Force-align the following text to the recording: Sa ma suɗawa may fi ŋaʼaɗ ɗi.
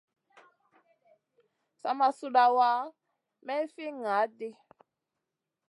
Sa 1.81 1.89
ma 1.97 2.07
suɗawa 2.17 2.69
may 3.45 3.63
fi 3.73 3.83
ŋaʼaɗ 4.01 4.29
ɗi. 4.39 4.49